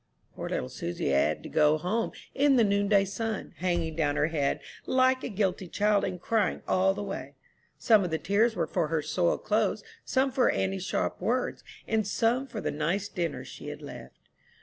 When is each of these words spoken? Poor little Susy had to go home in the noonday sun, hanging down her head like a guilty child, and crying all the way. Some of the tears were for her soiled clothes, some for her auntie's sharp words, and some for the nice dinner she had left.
Poor 0.33 0.49
little 0.49 0.67
Susy 0.67 1.09
had 1.09 1.43
to 1.43 1.47
go 1.49 1.77
home 1.77 2.11
in 2.33 2.55
the 2.55 2.63
noonday 2.63 3.05
sun, 3.05 3.53
hanging 3.57 3.95
down 3.95 4.15
her 4.15 4.29
head 4.29 4.59
like 4.87 5.23
a 5.23 5.29
guilty 5.29 5.67
child, 5.67 6.03
and 6.03 6.19
crying 6.19 6.63
all 6.67 6.95
the 6.95 7.03
way. 7.03 7.35
Some 7.77 8.03
of 8.03 8.09
the 8.09 8.17
tears 8.17 8.55
were 8.55 8.65
for 8.65 8.87
her 8.87 9.03
soiled 9.03 9.43
clothes, 9.43 9.83
some 10.03 10.31
for 10.31 10.45
her 10.45 10.49
auntie's 10.53 10.85
sharp 10.85 11.21
words, 11.21 11.63
and 11.87 12.07
some 12.07 12.47
for 12.47 12.59
the 12.59 12.71
nice 12.71 13.09
dinner 13.09 13.45
she 13.45 13.67
had 13.67 13.83
left. 13.83 14.17